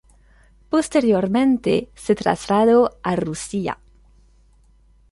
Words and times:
Posteriormente 0.71 1.91
se 1.93 2.15
trasladó 2.15 2.97
a 3.03 3.15
Rusia. 3.15 3.77